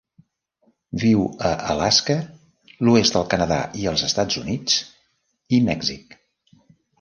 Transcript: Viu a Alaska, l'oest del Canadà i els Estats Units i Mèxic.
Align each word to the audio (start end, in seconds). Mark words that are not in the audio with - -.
Viu 1.01 1.19
a 1.49 1.51
Alaska, 1.73 2.15
l'oest 2.87 3.19
del 3.19 3.27
Canadà 3.35 3.59
i 3.83 3.85
els 3.93 4.05
Estats 4.09 4.41
Units 4.45 4.79
i 5.59 5.61
Mèxic. 5.69 6.19